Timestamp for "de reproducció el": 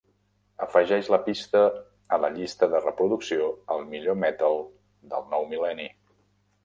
2.71-3.85